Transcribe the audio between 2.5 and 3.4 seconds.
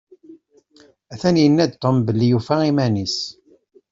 iman-is.